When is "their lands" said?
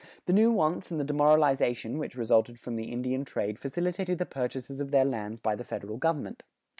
4.89-5.39